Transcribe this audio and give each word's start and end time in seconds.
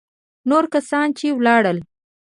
نور 0.49 0.65
کسان 0.75 1.07
چې 1.17 1.27
ولاړل. 1.37 1.77